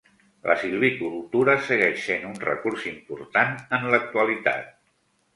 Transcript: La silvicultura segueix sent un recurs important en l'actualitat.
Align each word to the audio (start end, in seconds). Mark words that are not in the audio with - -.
La 0.51 0.53
silvicultura 0.59 1.53
segueix 1.67 1.99
sent 2.05 2.25
un 2.29 2.33
recurs 2.43 2.85
important 2.93 3.53
en 3.79 3.85
l'actualitat. 3.97 4.73